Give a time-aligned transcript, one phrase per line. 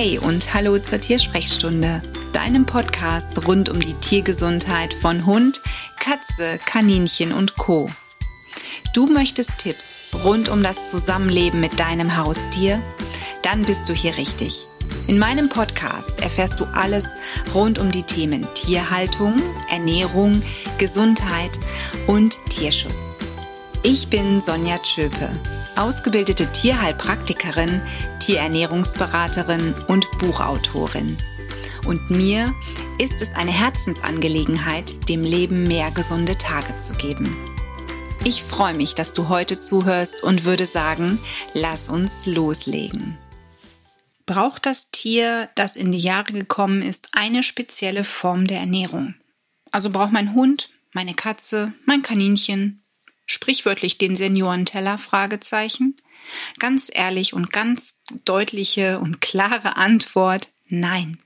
[0.00, 2.00] Hey und hallo zur Tiersprechstunde,
[2.32, 5.60] deinem Podcast rund um die Tiergesundheit von Hund,
[5.98, 7.90] Katze, Kaninchen und Co.
[8.94, 12.80] Du möchtest Tipps rund um das Zusammenleben mit deinem Haustier?
[13.42, 14.68] Dann bist du hier richtig.
[15.08, 17.06] In meinem Podcast erfährst du alles
[17.52, 20.44] rund um die Themen Tierhaltung, Ernährung,
[20.78, 21.58] Gesundheit
[22.06, 23.18] und Tierschutz.
[23.82, 25.28] Ich bin Sonja Tschöpe,
[25.78, 27.80] ausgebildete Tierheilpraktikerin,
[28.20, 31.16] Tierernährungsberaterin und Buchautorin.
[31.86, 32.54] Und mir
[32.98, 37.36] ist es eine Herzensangelegenheit, dem Leben mehr gesunde Tage zu geben.
[38.24, 41.18] Ich freue mich, dass du heute zuhörst und würde sagen,
[41.54, 43.16] lass uns loslegen.
[44.26, 49.14] Braucht das Tier, das in die Jahre gekommen ist, eine spezielle Form der Ernährung?
[49.70, 52.82] Also braucht mein Hund, meine Katze, mein Kaninchen,
[53.28, 54.98] sprichwörtlich den Seniorenteller?
[54.98, 55.94] Fragezeichen.
[56.58, 61.18] Ganz ehrlich und ganz deutliche und klare Antwort, nein.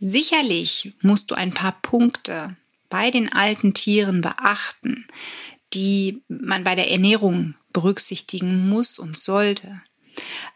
[0.00, 2.56] Sicherlich musst du ein paar Punkte
[2.88, 5.06] bei den alten Tieren beachten,
[5.74, 9.80] die man bei der Ernährung berücksichtigen muss und sollte.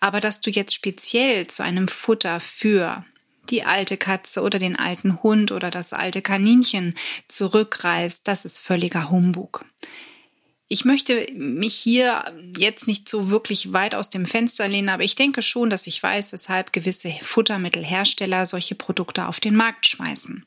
[0.01, 3.05] Aber dass du jetzt speziell zu einem Futter für
[3.49, 6.97] die alte Katze oder den alten Hund oder das alte Kaninchen
[7.29, 9.65] zurückreist, das ist völliger Humbug.
[10.69, 12.25] Ich möchte mich hier
[12.57, 16.03] jetzt nicht so wirklich weit aus dem Fenster lehnen, aber ich denke schon, dass ich
[16.03, 20.45] weiß, weshalb gewisse Futtermittelhersteller solche Produkte auf den Markt schmeißen.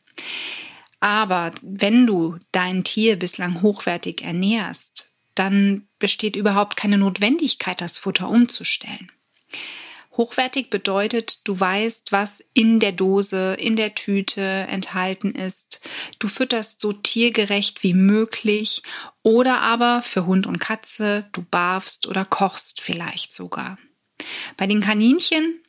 [0.99, 8.27] Aber wenn du dein Tier bislang hochwertig ernährst, dann besteht überhaupt keine Notwendigkeit, das Futter
[8.27, 9.09] umzustellen.
[10.19, 15.79] Hochwertig bedeutet, du weißt, was in der Dose, in der Tüte enthalten ist.
[16.19, 18.83] Du fütterst so tiergerecht wie möglich
[19.23, 23.77] oder aber für Hund und Katze, du barfst oder kochst vielleicht sogar.
[24.57, 25.61] Bei den Kaninchen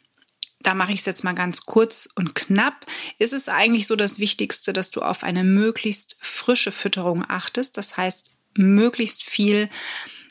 [0.62, 2.84] da mache ich es jetzt mal ganz kurz und knapp,
[3.18, 7.78] ist es eigentlich so das Wichtigste, dass du auf eine möglichst frische Fütterung achtest.
[7.78, 9.70] Das heißt, möglichst viel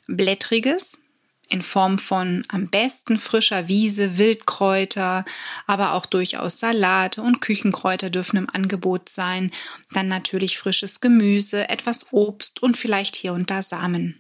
[0.07, 0.99] Blättriges,
[1.49, 5.25] in Form von am besten frischer Wiese, Wildkräuter,
[5.67, 9.51] aber auch durchaus Salate und Küchenkräuter dürfen im Angebot sein.
[9.91, 14.19] Dann natürlich frisches Gemüse, etwas Obst und vielleicht hier und da Samen.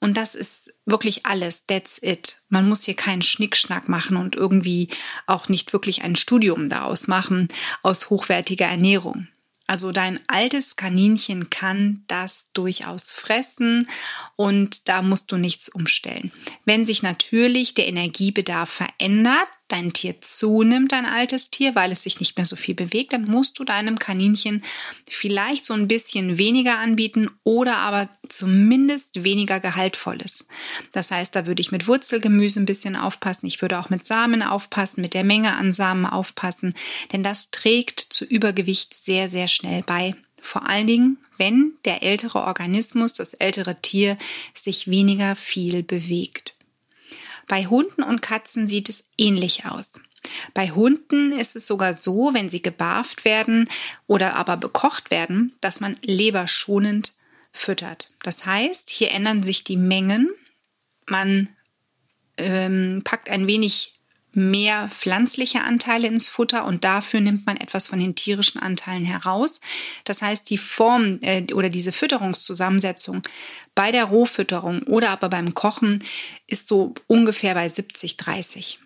[0.00, 1.64] Und das ist wirklich alles.
[1.64, 2.36] That's it.
[2.50, 4.90] Man muss hier keinen Schnickschnack machen und irgendwie
[5.26, 7.48] auch nicht wirklich ein Studium daraus machen
[7.82, 9.28] aus hochwertiger Ernährung.
[9.66, 13.88] Also dein altes Kaninchen kann das durchaus fressen
[14.36, 16.32] und da musst du nichts umstellen.
[16.64, 22.20] Wenn sich natürlich der Energiebedarf verändert, dein Tier zunimmt, dein altes Tier, weil es sich
[22.20, 24.62] nicht mehr so viel bewegt, dann musst du deinem Kaninchen
[25.10, 30.46] vielleicht so ein bisschen weniger anbieten oder aber zumindest weniger gehaltvolles.
[30.92, 33.46] Das heißt, da würde ich mit Wurzelgemüse ein bisschen aufpassen.
[33.46, 36.74] Ich würde auch mit Samen aufpassen, mit der Menge an Samen aufpassen,
[37.12, 40.14] denn das trägt zu Übergewicht sehr, sehr schnell bei.
[40.40, 44.18] Vor allen Dingen, wenn der ältere Organismus, das ältere Tier
[44.54, 46.53] sich weniger viel bewegt.
[47.48, 50.00] Bei Hunden und Katzen sieht es ähnlich aus.
[50.54, 53.68] Bei Hunden ist es sogar so, wenn sie gebarft werden
[54.06, 57.14] oder aber bekocht werden, dass man leberschonend
[57.52, 58.10] füttert.
[58.22, 60.30] Das heißt, hier ändern sich die Mengen.
[61.06, 61.50] Man
[62.38, 63.94] ähm, packt ein wenig
[64.36, 69.60] mehr pflanzliche Anteile ins Futter und dafür nimmt man etwas von den tierischen Anteilen heraus.
[70.04, 73.22] Das heißt, die Form äh, oder diese Fütterungszusammensetzung
[73.74, 76.02] bei der Rohfütterung oder aber beim Kochen
[76.46, 78.78] ist so ungefähr bei 70, 30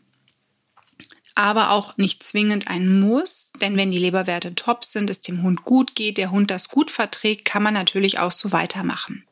[1.39, 5.65] aber auch nicht zwingend ein Muss, denn wenn die Leberwerte top sind, es dem Hund
[5.65, 9.25] gut geht, der Hund das gut verträgt, kann man natürlich auch so weitermachen.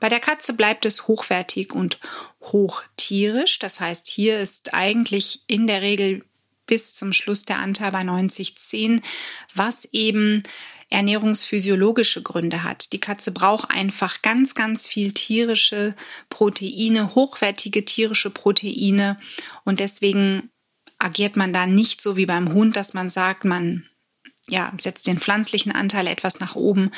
[0.00, 2.00] Bei der Katze bleibt es hochwertig und
[2.42, 6.24] hochtierisch, das heißt, hier ist eigentlich in der Regel
[6.66, 9.00] bis zum Schluss der Anteil bei 90-10,
[9.54, 10.42] was eben
[10.90, 12.92] ernährungsphysiologische Gründe hat.
[12.92, 15.94] Die Katze braucht einfach ganz, ganz viel tierische
[16.30, 19.20] Proteine, hochwertige tierische Proteine
[19.64, 20.50] und deswegen
[20.98, 23.84] agiert man da nicht so wie beim Hund, dass man sagt, man
[24.48, 26.90] ja, setzt den pflanzlichen Anteil etwas nach oben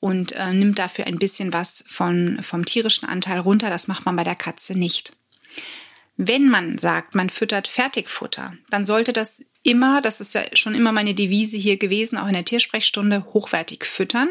[0.00, 3.70] und äh, nimmt dafür ein bisschen was von, vom tierischen Anteil runter.
[3.70, 5.16] Das macht man bei der Katze nicht.
[6.16, 10.92] Wenn man sagt, man füttert Fertigfutter, dann sollte das immer, das ist ja schon immer
[10.92, 14.28] meine Devise hier gewesen, auch in der Tiersprechstunde, hochwertig füttern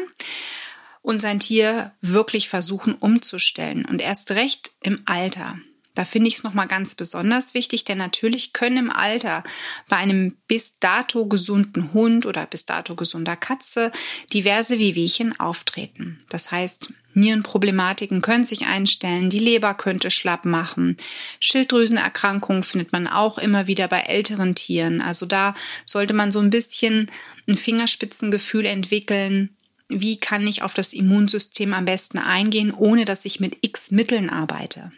[1.02, 3.84] und sein Tier wirklich versuchen umzustellen.
[3.84, 5.58] Und erst recht im Alter.
[5.94, 9.44] Da finde ich es nochmal ganz besonders wichtig, denn natürlich können im Alter
[9.88, 13.92] bei einem bis dato gesunden Hund oder bis dato gesunder Katze
[14.32, 16.24] diverse Wehwehchen auftreten.
[16.30, 20.96] Das heißt, Nierenproblematiken können sich einstellen, die Leber könnte schlapp machen.
[21.40, 25.02] Schilddrüsenerkrankungen findet man auch immer wieder bei älteren Tieren.
[25.02, 25.54] Also da
[25.84, 27.10] sollte man so ein bisschen
[27.46, 29.50] ein Fingerspitzengefühl entwickeln.
[29.88, 34.30] Wie kann ich auf das Immunsystem am besten eingehen, ohne dass ich mit x Mitteln
[34.30, 34.90] arbeite?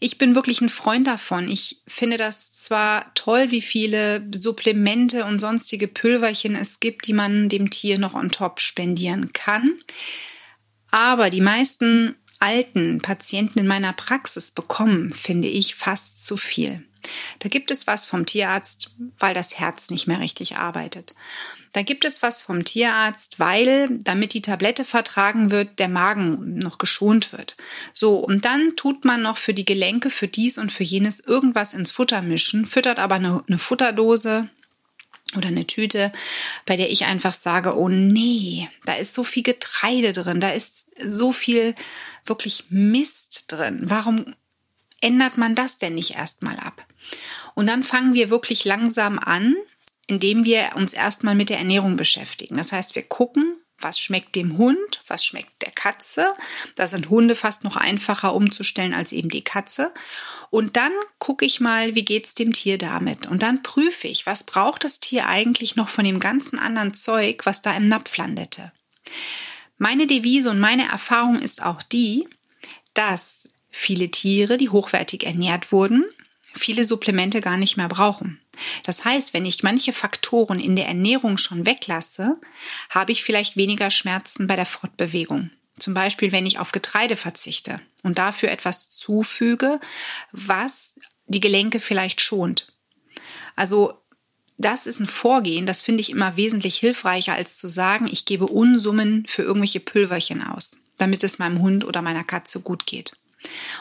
[0.00, 1.48] Ich bin wirklich ein Freund davon.
[1.48, 7.48] Ich finde das zwar toll, wie viele Supplemente und sonstige Pülverchen es gibt, die man
[7.48, 9.78] dem Tier noch on top spendieren kann.
[10.90, 16.84] Aber die meisten alten Patienten in meiner Praxis bekommen, finde ich, fast zu viel.
[17.38, 21.14] Da gibt es was vom Tierarzt, weil das Herz nicht mehr richtig arbeitet.
[21.72, 26.78] Da gibt es was vom Tierarzt, weil, damit die Tablette vertragen wird, der Magen noch
[26.78, 27.56] geschont wird.
[27.92, 31.74] So, und dann tut man noch für die Gelenke, für dies und für jenes irgendwas
[31.74, 34.48] ins Futter mischen, füttert aber eine, eine Futterdose,
[35.36, 36.10] oder eine Tüte,
[36.64, 40.86] bei der ich einfach sage, oh nee, da ist so viel Getreide drin, da ist
[40.98, 41.74] so viel
[42.24, 43.82] wirklich Mist drin.
[43.84, 44.34] Warum
[45.00, 46.86] ändert man das denn nicht erstmal ab?
[47.54, 49.54] Und dann fangen wir wirklich langsam an,
[50.06, 52.56] indem wir uns erstmal mit der Ernährung beschäftigen.
[52.56, 56.32] Das heißt, wir gucken, was schmeckt dem Hund, was schmeckt der Katze.
[56.74, 59.92] Da sind Hunde fast noch einfacher umzustellen als eben die Katze.
[60.50, 63.26] Und dann gucke ich mal, wie geht's dem Tier damit?
[63.26, 67.44] Und dann prüfe ich, was braucht das Tier eigentlich noch von dem ganzen anderen Zeug,
[67.44, 68.72] was da im Napf landete.
[69.76, 72.26] Meine Devise und meine Erfahrung ist auch die,
[72.94, 73.48] dass
[73.78, 76.04] viele Tiere, die hochwertig ernährt wurden,
[76.54, 78.40] viele Supplemente gar nicht mehr brauchen.
[78.82, 82.32] Das heißt, wenn ich manche Faktoren in der Ernährung schon weglasse,
[82.90, 85.50] habe ich vielleicht weniger Schmerzen bei der Fortbewegung.
[85.78, 89.78] Zum Beispiel, wenn ich auf Getreide verzichte und dafür etwas zufüge,
[90.32, 92.66] was die Gelenke vielleicht schont.
[93.54, 93.94] Also
[94.56, 98.48] das ist ein Vorgehen, das finde ich immer wesentlich hilfreicher, als zu sagen, ich gebe
[98.48, 103.16] Unsummen für irgendwelche Pülverchen aus, damit es meinem Hund oder meiner Katze gut geht.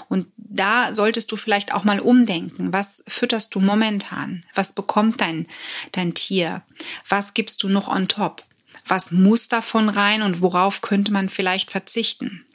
[0.07, 2.73] Und da solltest du vielleicht auch mal umdenken.
[2.73, 4.45] Was fütterst du momentan?
[4.53, 5.47] Was bekommt dein,
[5.91, 6.63] dein Tier?
[7.07, 8.43] Was gibst du noch on top?
[8.85, 12.45] Was muss davon rein und worauf könnte man vielleicht verzichten?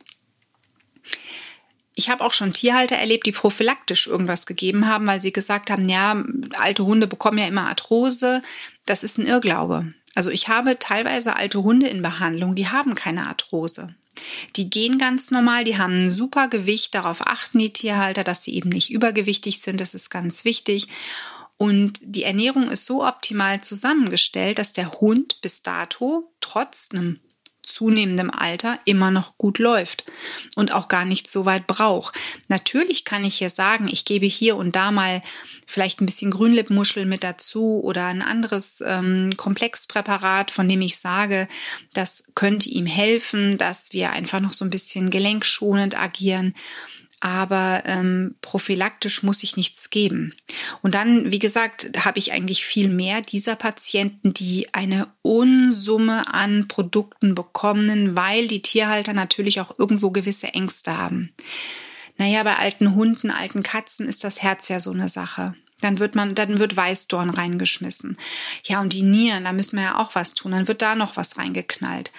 [1.94, 5.88] Ich habe auch schon Tierhalter erlebt, die prophylaktisch irgendwas gegeben haben, weil sie gesagt haben,
[5.88, 6.24] ja,
[6.58, 8.40] alte Hunde bekommen ja immer Arthrose.
[8.86, 9.92] Das ist ein Irrglaube.
[10.14, 13.94] Also ich habe teilweise alte Hunde in Behandlung, die haben keine Arthrose.
[14.56, 16.94] Die gehen ganz normal, die haben ein super Gewicht.
[16.94, 19.80] Darauf achten die Tierhalter, dass sie eben nicht übergewichtig sind.
[19.80, 20.88] Das ist ganz wichtig.
[21.56, 27.20] Und die Ernährung ist so optimal zusammengestellt, dass der Hund bis dato trotz einem
[27.62, 30.04] zunehmendem Alter immer noch gut läuft
[30.56, 32.18] und auch gar nicht so weit braucht.
[32.48, 35.22] Natürlich kann ich hier sagen, ich gebe hier und da mal
[35.72, 41.48] vielleicht ein bisschen Grünlippmuschel mit dazu oder ein anderes ähm, Komplexpräparat, von dem ich sage,
[41.94, 46.54] das könnte ihm helfen, dass wir einfach noch so ein bisschen gelenkschonend agieren
[47.24, 50.34] aber ähm, prophylaktisch muss ich nichts geben.
[50.82, 56.66] Und dann, wie gesagt, habe ich eigentlich viel mehr dieser Patienten, die eine Unsumme an
[56.66, 61.32] Produkten bekommen, weil die Tierhalter natürlich auch irgendwo gewisse Ängste haben.
[62.18, 65.54] Naja, bei alten Hunden, alten Katzen ist das Herz ja so eine Sache.
[65.82, 68.16] Dann wird man, dann wird Weißdorn reingeschmissen.
[68.64, 70.52] Ja, und die Nieren, da müssen wir ja auch was tun.
[70.52, 72.10] Dann wird da noch was reingeknallt.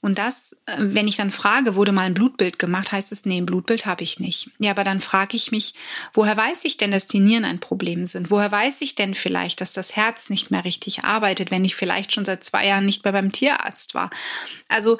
[0.00, 3.38] Und das, äh, wenn ich dann frage, wurde mal ein Blutbild gemacht, heißt es, nee,
[3.38, 4.50] ein Blutbild habe ich nicht.
[4.58, 5.74] Ja, aber dann frage ich mich,
[6.12, 8.30] woher weiß ich denn, dass die Nieren ein Problem sind?
[8.30, 12.12] Woher weiß ich denn vielleicht, dass das Herz nicht mehr richtig arbeitet, wenn ich vielleicht
[12.12, 14.10] schon seit zwei Jahren nicht mehr beim Tierarzt war?
[14.68, 14.98] Also,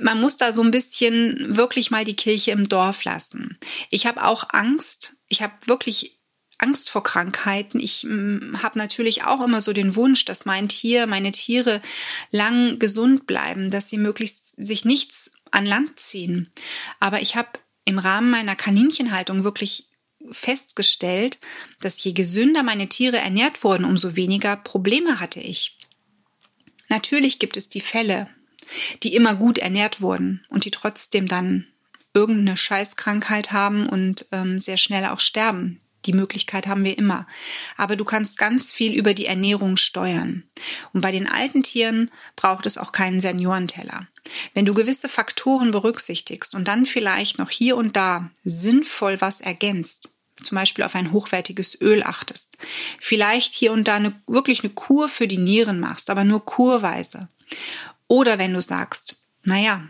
[0.00, 3.58] man muss da so ein bisschen wirklich mal die Kirche im Dorf lassen.
[3.90, 5.16] Ich habe auch Angst.
[5.28, 6.18] Ich habe wirklich
[6.64, 7.78] Angst vor Krankheiten.
[7.78, 11.82] Ich mm, habe natürlich auch immer so den Wunsch, dass mein Tier, meine Tiere
[12.30, 16.50] lang gesund bleiben, dass sie möglichst sich nichts an Land ziehen.
[17.00, 17.50] Aber ich habe
[17.84, 19.88] im Rahmen meiner Kaninchenhaltung wirklich
[20.30, 21.38] festgestellt,
[21.80, 25.76] dass je gesünder meine Tiere ernährt wurden, umso weniger Probleme hatte ich.
[26.88, 28.30] Natürlich gibt es die Fälle,
[29.02, 31.66] die immer gut ernährt wurden und die trotzdem dann
[32.14, 35.80] irgendeine Scheißkrankheit haben und ähm, sehr schnell auch sterben.
[36.06, 37.26] Die Möglichkeit haben wir immer.
[37.76, 40.44] Aber du kannst ganz viel über die Ernährung steuern.
[40.92, 44.06] Und bei den alten Tieren braucht es auch keinen Seniorenteller.
[44.54, 50.18] Wenn du gewisse Faktoren berücksichtigst und dann vielleicht noch hier und da sinnvoll was ergänzt,
[50.42, 52.58] zum Beispiel auf ein hochwertiges Öl achtest,
[53.00, 57.28] vielleicht hier und da eine, wirklich eine Kur für die Nieren machst, aber nur kurweise.
[58.08, 59.82] Oder wenn du sagst, naja,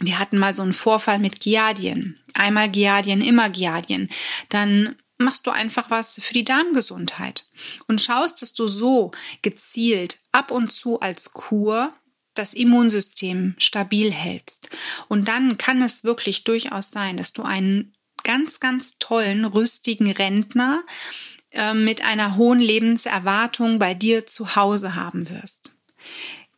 [0.00, 2.20] wir hatten mal so einen Vorfall mit Giardien.
[2.34, 4.10] Einmal Giardien, immer Giardien.
[4.50, 7.46] Dann machst du einfach was für die Darmgesundheit
[7.88, 11.92] und schaust, dass du so gezielt ab und zu als Kur
[12.34, 14.68] das Immunsystem stabil hältst.
[15.08, 17.94] Und dann kann es wirklich durchaus sein, dass du einen
[18.24, 20.82] ganz, ganz tollen, rüstigen Rentner
[21.52, 25.72] äh, mit einer hohen Lebenserwartung bei dir zu Hause haben wirst.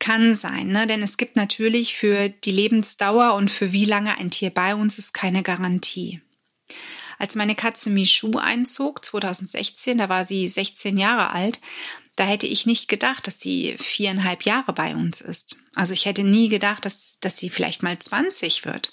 [0.00, 0.87] Kann sein, ne?
[0.87, 4.99] denn es gibt natürlich für die Lebensdauer und für wie lange ein Tier bei uns
[4.99, 6.21] ist keine Garantie.
[7.18, 11.60] Als meine Katze Michu einzog, 2016, da war sie 16 Jahre alt,
[12.16, 15.56] da hätte ich nicht gedacht, dass sie viereinhalb Jahre bei uns ist.
[15.75, 18.90] Also ich hätte nie gedacht, dass, dass sie vielleicht mal 20 wird.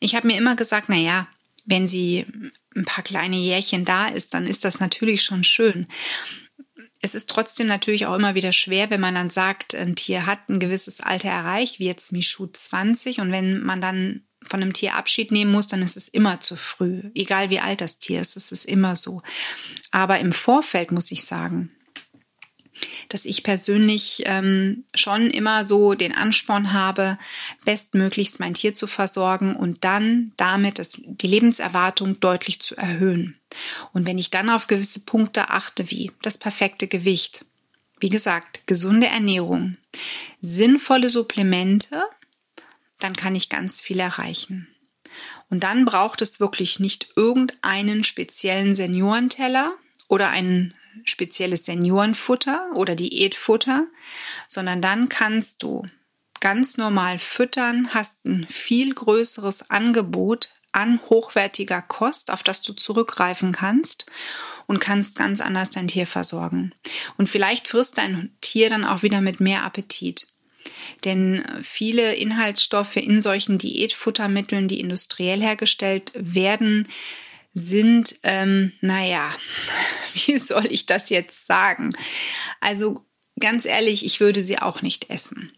[0.00, 1.28] Ich habe mir immer gesagt, na ja,
[1.66, 2.26] wenn sie
[2.74, 5.86] ein paar kleine Jährchen da ist, dann ist das natürlich schon schön.
[7.02, 10.48] Es ist trotzdem natürlich auch immer wieder schwer, wenn man dann sagt, ein Tier hat
[10.48, 14.94] ein gewisses Alter erreicht, wie jetzt Michu 20, und wenn man dann von einem Tier
[14.94, 17.10] Abschied nehmen muss, dann ist es immer zu früh.
[17.14, 19.22] Egal wie alt das Tier ist, es ist immer so.
[19.90, 21.70] Aber im Vorfeld muss ich sagen,
[23.08, 27.18] dass ich persönlich ähm, schon immer so den Ansporn habe,
[27.64, 33.38] bestmöglichst mein Tier zu versorgen und dann damit das, die Lebenserwartung deutlich zu erhöhen.
[33.92, 37.44] Und wenn ich dann auf gewisse Punkte achte, wie das perfekte Gewicht,
[38.00, 39.76] wie gesagt, gesunde Ernährung,
[40.40, 42.02] sinnvolle Supplemente,
[43.00, 44.68] dann kann ich ganz viel erreichen.
[45.50, 49.72] Und dann braucht es wirklich nicht irgendeinen speziellen Seniorenteller
[50.08, 50.74] oder ein
[51.04, 53.86] spezielles Seniorenfutter oder Diätfutter,
[54.48, 55.86] sondern dann kannst du
[56.40, 63.52] ganz normal füttern, hast ein viel größeres Angebot an hochwertiger Kost, auf das du zurückgreifen
[63.52, 64.06] kannst
[64.66, 66.72] und kannst ganz anders dein Tier versorgen.
[67.16, 70.26] Und vielleicht frisst dein Tier dann auch wieder mit mehr Appetit.
[71.04, 76.88] Denn viele Inhaltsstoffe in solchen Diätfuttermitteln, die industriell hergestellt werden,
[77.52, 79.30] sind, ähm, naja,
[80.14, 81.92] wie soll ich das jetzt sagen?
[82.60, 83.04] Also
[83.40, 85.52] ganz ehrlich, ich würde sie auch nicht essen.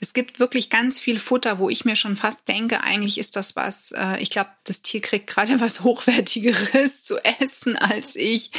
[0.00, 3.56] Es gibt wirklich ganz viel Futter, wo ich mir schon fast denke, eigentlich ist das
[3.56, 8.50] was, äh, ich glaube, das Tier kriegt gerade was Hochwertigeres zu essen als ich.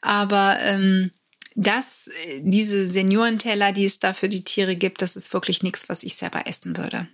[0.00, 1.10] Aber ähm,
[1.58, 6.04] das, diese Seniorenteller, die es da für die Tiere gibt, das ist wirklich nichts, was
[6.04, 7.08] ich selber essen würde.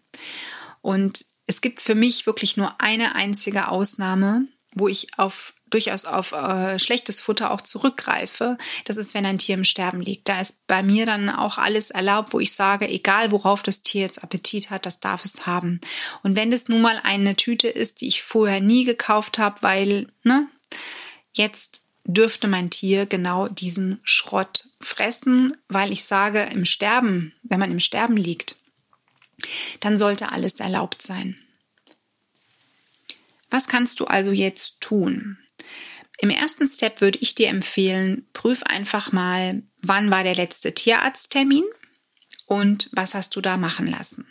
[0.83, 6.33] Und es gibt für mich wirklich nur eine einzige Ausnahme, wo ich auf durchaus auf
[6.33, 10.29] äh, schlechtes Futter auch zurückgreife, das ist, wenn ein Tier im Sterben liegt.
[10.29, 14.03] Da ist bei mir dann auch alles erlaubt, wo ich sage, egal worauf das Tier
[14.03, 15.81] jetzt Appetit hat, das darf es haben.
[16.23, 20.07] Und wenn das nun mal eine Tüte ist, die ich vorher nie gekauft habe, weil,
[20.23, 20.47] ne,
[21.33, 27.71] jetzt dürfte mein Tier genau diesen Schrott fressen, weil ich sage, im Sterben, wenn man
[27.71, 28.57] im Sterben liegt,
[29.81, 31.37] dann sollte alles erlaubt sein.
[33.51, 35.39] Was kannst du also jetzt tun?
[36.19, 41.65] Im ersten Step würde ich dir empfehlen, prüf einfach mal, wann war der letzte Tierarzttermin
[42.47, 44.27] und was hast du da machen lassen.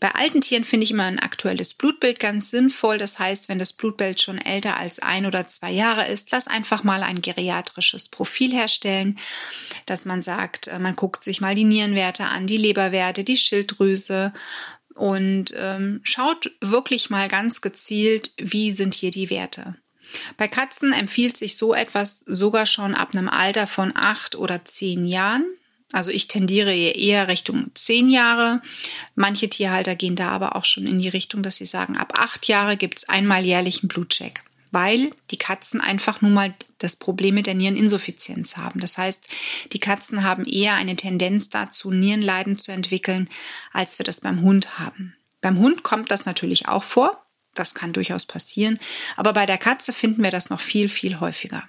[0.00, 2.98] Bei alten Tieren finde ich immer ein aktuelles Blutbild ganz sinnvoll.
[2.98, 6.84] Das heißt, wenn das Blutbild schon älter als ein oder zwei Jahre ist, lass einfach
[6.84, 9.18] mal ein geriatrisches Profil herstellen,
[9.86, 14.32] dass man sagt, äh, man guckt sich mal die Nierenwerte an, die Leberwerte, die Schilddrüse
[14.94, 19.76] und ähm, schaut wirklich mal ganz gezielt, wie sind hier die Werte.
[20.36, 25.06] Bei Katzen empfiehlt sich so etwas sogar schon ab einem Alter von acht oder zehn
[25.06, 25.44] Jahren.
[25.92, 28.60] Also ich tendiere eher Richtung zehn Jahre.
[29.14, 32.48] Manche Tierhalter gehen da aber auch schon in die Richtung, dass sie sagen, ab acht
[32.48, 37.46] Jahre gibt's einmal jährlich einen Blutcheck, weil die Katzen einfach nun mal das Problem mit
[37.46, 38.80] der Niereninsuffizienz haben.
[38.80, 39.28] Das heißt,
[39.72, 43.30] die Katzen haben eher eine Tendenz dazu, Nierenleiden zu entwickeln,
[43.72, 45.14] als wir das beim Hund haben.
[45.40, 47.24] Beim Hund kommt das natürlich auch vor.
[47.54, 48.78] Das kann durchaus passieren.
[49.16, 51.62] Aber bei der Katze finden wir das noch viel, viel häufiger.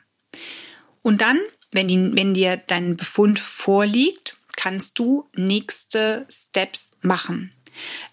[1.02, 1.40] Und dann
[1.72, 7.52] wenn, die, wenn dir dein Befund vorliegt, kannst du nächste Steps machen.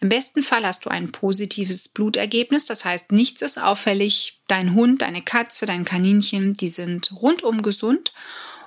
[0.01, 4.41] Im besten Fall hast du ein positives Blutergebnis, das heißt, nichts ist auffällig.
[4.47, 8.13] Dein Hund, deine Katze, dein Kaninchen, die sind rundum gesund.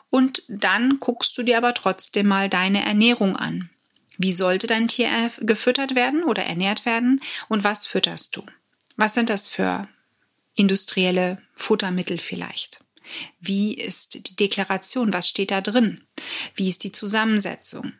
[0.09, 3.69] Und dann guckst du dir aber trotzdem mal deine Ernährung an.
[4.17, 8.43] Wie sollte dein Tier gefüttert werden oder ernährt werden und was fütterst du?
[8.95, 9.87] Was sind das für
[10.55, 12.79] industrielle Futtermittel vielleicht?
[13.39, 15.13] Wie ist die Deklaration?
[15.13, 16.03] Was steht da drin?
[16.55, 17.93] Wie ist die Zusammensetzung?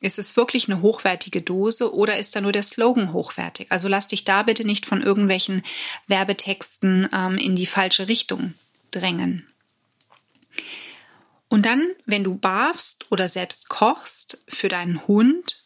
[0.00, 3.68] Ist es wirklich eine hochwertige Dose oder ist da nur der Slogan hochwertig?
[3.70, 5.62] Also lass dich da bitte nicht von irgendwelchen
[6.08, 8.54] Werbetexten ähm, in die falsche Richtung
[8.90, 9.46] drängen.
[11.48, 15.63] Und dann, wenn du barfst oder selbst kochst für deinen Hund,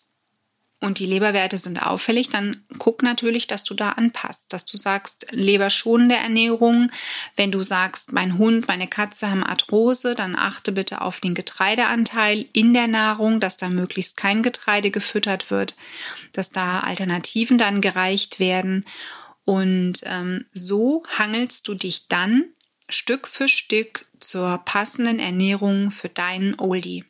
[0.80, 5.26] und die Leberwerte sind auffällig, dann guck natürlich, dass du da anpasst, dass du sagst,
[5.32, 6.92] leberschonende Ernährung.
[7.34, 12.44] Wenn du sagst, mein Hund, meine Katze haben Arthrose, dann achte bitte auf den Getreideanteil
[12.52, 15.74] in der Nahrung, dass da möglichst kein Getreide gefüttert wird,
[16.32, 18.84] dass da Alternativen dann gereicht werden.
[19.44, 22.44] Und ähm, so hangelst du dich dann
[22.88, 27.04] Stück für Stück zur passenden Ernährung für deinen Oldie.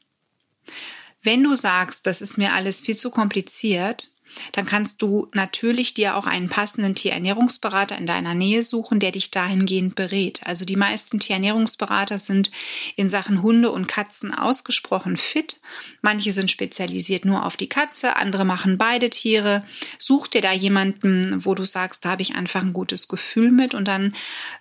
[1.29, 4.09] Wenn du sagst, das ist mir alles viel zu kompliziert,
[4.53, 9.31] dann kannst du natürlich dir auch einen passenden Tierernährungsberater in deiner Nähe suchen, der dich
[9.31, 10.41] dahingehend berät.
[10.47, 12.51] Also die meisten Tierernährungsberater sind
[12.97, 15.61] in Sachen Hunde und Katzen ausgesprochen fit.
[16.01, 19.67] Manche sind spezialisiert nur auf die Katze, andere machen beide Tiere.
[19.99, 23.75] Such dir da jemanden, wo du sagst, da habe ich einfach ein gutes Gefühl mit
[23.75, 24.15] und dann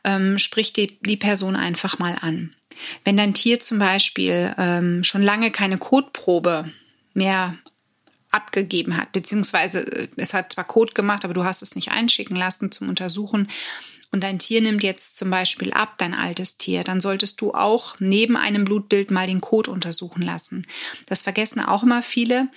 [0.04, 2.57] ähm, sprich die, die Person einfach mal an.
[3.04, 6.72] Wenn dein Tier zum Beispiel ähm, schon lange keine Kotprobe
[7.14, 7.58] mehr
[8.32, 12.36] abgegeben hat, beziehungsweise äh, es hat zwar Code gemacht, aber du hast es nicht einschicken
[12.36, 13.48] lassen zum Untersuchen
[14.12, 17.96] und dein Tier nimmt jetzt zum Beispiel ab, dein altes Tier, dann solltest du auch
[18.00, 20.66] neben einem Blutbild mal den Code untersuchen lassen.
[21.08, 22.48] Das vergessen auch immer viele,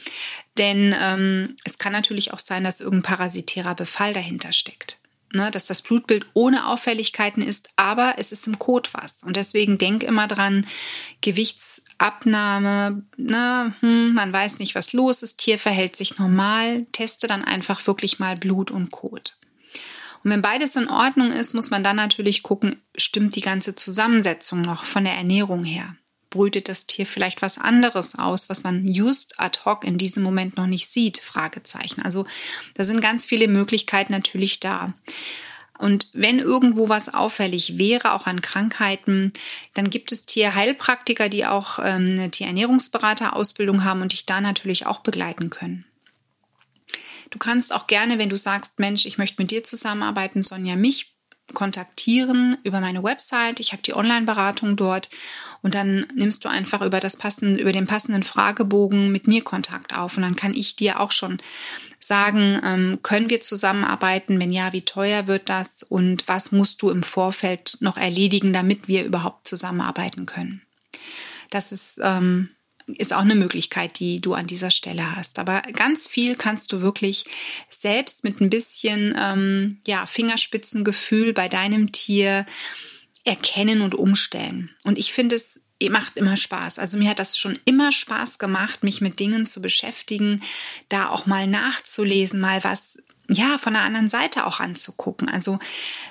[0.58, 4.99] denn ähm, es kann natürlich auch sein, dass irgendein parasitärer Befall dahinter steckt
[5.32, 9.22] ne, dass das Blutbild ohne Auffälligkeiten ist, aber es ist im Kot was.
[9.22, 10.66] Und deswegen denk immer dran,
[11.20, 17.44] Gewichtsabnahme, ne, hm, man weiß nicht, was los ist, Tier verhält sich normal, teste dann
[17.44, 19.36] einfach wirklich mal Blut und Kot.
[20.22, 24.60] Und wenn beides in Ordnung ist, muss man dann natürlich gucken, stimmt die ganze Zusammensetzung
[24.60, 25.96] noch von der Ernährung her
[26.30, 30.56] brütet das Tier vielleicht was anderes aus, was man just ad hoc in diesem Moment
[30.56, 31.18] noch nicht sieht?
[31.18, 32.02] Fragezeichen.
[32.02, 32.26] Also
[32.74, 34.94] da sind ganz viele Möglichkeiten natürlich da.
[35.78, 39.32] Und wenn irgendwo was auffällig wäre, auch an Krankheiten,
[39.72, 45.00] dann gibt es Tierheilpraktiker, die auch ähm, eine Tierernährungsberaterausbildung haben und dich da natürlich auch
[45.00, 45.86] begleiten können.
[47.30, 51.14] Du kannst auch gerne, wenn du sagst, Mensch, ich möchte mit dir zusammenarbeiten, Sonja, mich
[51.54, 53.60] kontaktieren über meine Website.
[53.60, 55.10] Ich habe die Online-Beratung dort
[55.62, 59.96] und dann nimmst du einfach über das passende, über den passenden Fragebogen mit mir Kontakt
[59.96, 61.38] auf und dann kann ich dir auch schon
[61.98, 64.40] sagen, ähm, können wir zusammenarbeiten?
[64.40, 68.88] Wenn ja, wie teuer wird das und was musst du im Vorfeld noch erledigen, damit
[68.88, 70.62] wir überhaupt zusammenarbeiten können?
[71.50, 72.50] Das ist ähm,
[72.94, 75.38] ist auch eine Möglichkeit, die du an dieser Stelle hast.
[75.38, 77.24] Aber ganz viel kannst du wirklich
[77.68, 82.46] selbst mit ein bisschen ähm, ja, Fingerspitzengefühl bei deinem Tier
[83.24, 84.70] erkennen und umstellen.
[84.84, 86.78] Und ich finde es macht immer Spaß.
[86.78, 90.42] Also mir hat das schon immer Spaß gemacht, mich mit Dingen zu beschäftigen,
[90.90, 92.98] da auch mal nachzulesen, mal was
[93.32, 95.28] ja, von der anderen Seite auch anzugucken.
[95.28, 95.58] Also,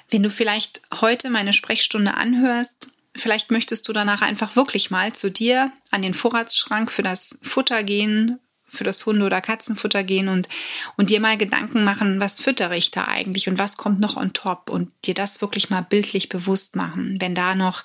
[0.10, 5.32] wenn du vielleicht heute meine Sprechstunde anhörst, Vielleicht möchtest du danach einfach wirklich mal zu
[5.32, 10.48] dir an den Vorratsschrank für das Futter gehen, für das Hunde- oder Katzenfutter gehen und,
[10.96, 14.34] und dir mal Gedanken machen, was füttere ich da eigentlich und was kommt noch on
[14.34, 17.18] top und dir das wirklich mal bildlich bewusst machen.
[17.20, 17.84] Wenn da noch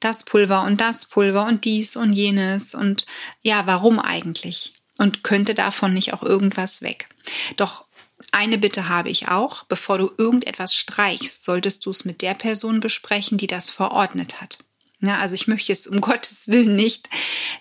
[0.00, 3.06] das Pulver und das Pulver und dies und jenes und
[3.42, 4.72] ja, warum eigentlich?
[4.98, 7.08] Und könnte davon nicht auch irgendwas weg?
[7.56, 7.86] Doch
[8.32, 12.80] eine Bitte habe ich auch, bevor du irgendetwas streichst, solltest du es mit der Person
[12.80, 14.58] besprechen, die das verordnet hat.
[15.04, 17.08] Ja, also ich möchte es um Gottes Willen nicht,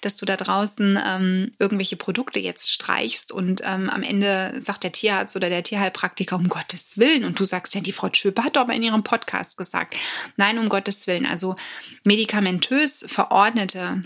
[0.01, 4.91] dass du da draußen ähm, irgendwelche Produkte jetzt streichst und ähm, am Ende sagt der
[4.91, 8.55] Tierarzt oder der Tierheilpraktiker um Gottes Willen und du sagst ja, die Frau Schöper hat
[8.55, 9.95] doch mal in ihrem Podcast gesagt.
[10.37, 11.25] Nein, um Gottes Willen.
[11.25, 11.55] Also
[12.03, 14.03] medikamentös verordnete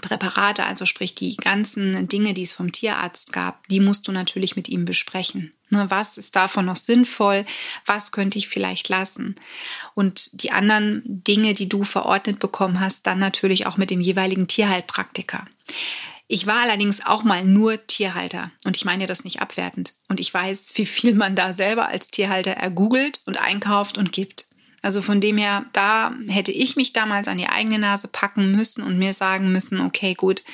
[0.00, 4.56] Präparate, also sprich die ganzen Dinge, die es vom Tierarzt gab, die musst du natürlich
[4.56, 5.52] mit ihm besprechen.
[5.70, 7.44] Ne, was ist davon noch sinnvoll?
[7.86, 9.34] Was könnte ich vielleicht lassen?
[9.94, 14.46] Und die anderen Dinge, die du verordnet bekommen hast, dann natürlich auch mit dem jeweiligen
[14.46, 15.46] Tierheilpraktiker.
[16.28, 19.94] Ich war allerdings auch mal nur Tierhalter und ich meine das nicht abwertend.
[20.08, 24.46] Und ich weiß, wie viel man da selber als Tierhalter ergoogelt und einkauft und gibt.
[24.86, 28.84] Also von dem her, da hätte ich mich damals an die eigene Nase packen müssen
[28.84, 30.44] und mir sagen müssen, okay, gut,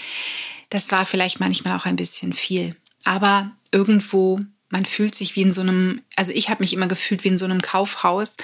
[0.70, 2.74] das war vielleicht manchmal auch ein bisschen viel.
[3.04, 4.40] Aber irgendwo,
[4.70, 7.36] man fühlt sich wie in so einem, also ich habe mich immer gefühlt wie in
[7.36, 8.36] so einem Kaufhaus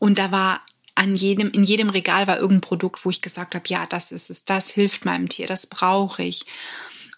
[0.00, 0.62] und da war
[0.96, 4.30] an jedem, in jedem Regal war irgendein Produkt, wo ich gesagt habe, ja, das ist
[4.30, 6.44] es, das hilft meinem Tier, das brauche ich.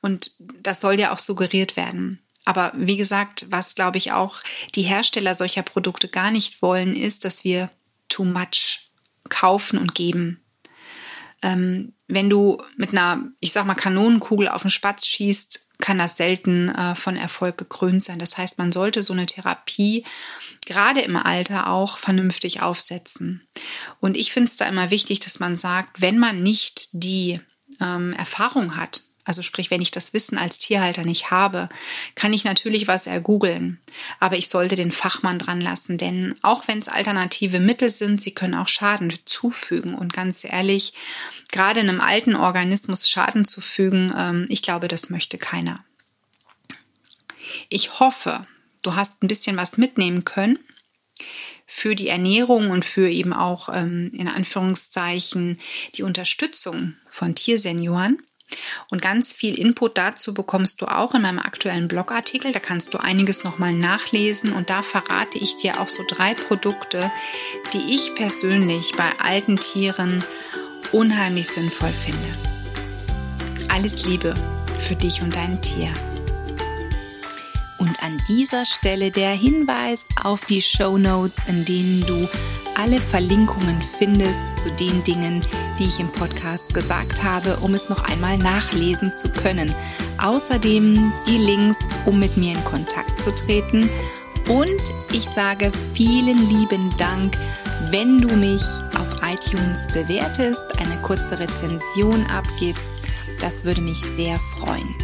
[0.03, 2.19] Und das soll ja auch suggeriert werden.
[2.45, 4.43] Aber wie gesagt, was glaube ich auch
[4.75, 7.71] die Hersteller solcher Produkte gar nicht wollen, ist, dass wir
[8.09, 8.91] too much
[9.29, 10.43] kaufen und geben.
[11.43, 16.17] Ähm, wenn du mit einer, ich sag mal, Kanonenkugel auf den Spatz schießt, kann das
[16.17, 18.19] selten äh, von Erfolg gekrönt sein.
[18.19, 20.05] Das heißt, man sollte so eine Therapie
[20.67, 23.47] gerade im Alter auch vernünftig aufsetzen.
[24.01, 27.41] Und ich finde es da immer wichtig, dass man sagt, wenn man nicht die
[27.81, 31.69] ähm, Erfahrung hat, also sprich, wenn ich das Wissen als Tierhalter nicht habe,
[32.15, 33.79] kann ich natürlich was ergoogeln.
[34.21, 38.33] Aber ich sollte den Fachmann dran lassen, denn auch wenn es alternative Mittel sind, sie
[38.33, 39.95] können auch Schaden zufügen.
[39.95, 40.95] Und ganz ehrlich,
[41.53, 45.85] gerade einem alten Organismus Schaden zufügen, ähm, ich glaube, das möchte keiner.
[47.69, 48.47] Ich hoffe,
[48.83, 50.59] du hast ein bisschen was mitnehmen können
[51.67, 55.59] für die Ernährung und für eben auch ähm, in Anführungszeichen
[55.95, 58.23] die Unterstützung von Tiersenioren.
[58.89, 62.53] Und ganz viel Input dazu bekommst du auch in meinem aktuellen Blogartikel.
[62.53, 67.11] Da kannst du einiges nochmal nachlesen und da verrate ich dir auch so drei Produkte,
[67.73, 70.25] die ich persönlich bei alten Tieren
[70.93, 72.29] unheimlich sinnvoll finde.
[73.69, 74.35] Alles Liebe
[74.79, 75.93] für dich und dein Tier.
[77.79, 82.29] Und an dieser Stelle der Hinweis auf die Show Notes, in denen du
[82.79, 85.45] alle Verlinkungen findest zu den Dingen,
[85.79, 89.75] die ich im Podcast gesagt habe, um es noch einmal nachlesen zu können.
[90.23, 93.91] Außerdem die Links, um mit mir in Kontakt zu treten.
[94.49, 94.81] Und
[95.13, 97.37] ich sage vielen lieben Dank,
[97.91, 98.63] wenn du mich
[98.95, 102.91] auf iTunes bewertest, eine kurze Rezension abgibst.
[103.41, 104.95] Das würde mich sehr freuen.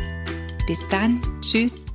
[0.67, 1.87] Bis dann, tschüss.